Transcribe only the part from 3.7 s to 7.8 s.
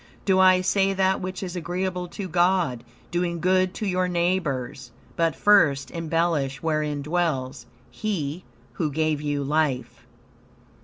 to your neighbors? But, first embellish wherein dwells